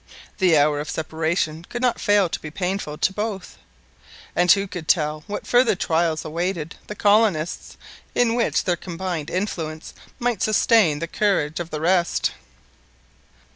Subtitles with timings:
[0.39, 3.57] The hour of separation could not fail to be painful to both;
[4.35, 7.77] and who could tell what further trials awaited `the colonists,
[8.15, 12.31] in which their combine, influence might sustain the courage of the rest?